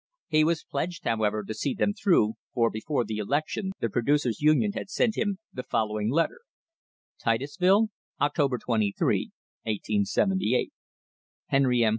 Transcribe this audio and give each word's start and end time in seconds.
He 0.29 0.43
was 0.43 0.63
pledged, 0.63 1.03
however, 1.03 1.43
to 1.43 1.53
see 1.53 1.75
them 1.75 1.93
through, 1.93 2.33
for 2.55 2.71
before 2.71 3.05
the 3.05 3.17
election 3.17 3.69
the 3.81 3.87
Producers' 3.87 4.41
Union 4.41 4.71
had 4.73 4.89
sent 4.89 5.15
him 5.15 5.37
the 5.53 5.61
following 5.61 6.09
letter: 6.09 6.39
"Titusville, 7.23 7.89
October 8.19 8.57
23, 8.57 9.29
1878." 9.63 10.71
Henry 11.51 11.83
M. 11.83 11.89